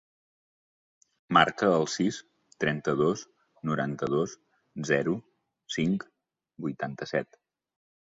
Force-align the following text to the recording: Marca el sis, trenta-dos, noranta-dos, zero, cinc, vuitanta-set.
Marca 1.37 1.67
el 1.81 1.83
sis, 1.95 2.15
trenta-dos, 2.65 3.21
noranta-dos, 3.71 4.33
zero, 4.91 5.13
cinc, 5.77 6.07
vuitanta-set. 6.67 7.39